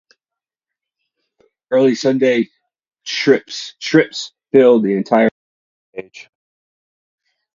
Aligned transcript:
Early 1.69 1.93
Sunday 1.93 2.49
strips 3.05 3.75
filled 4.51 4.85
an 4.85 4.97
entire 4.97 5.29
newspaper 5.93 6.07
page. 6.09 6.27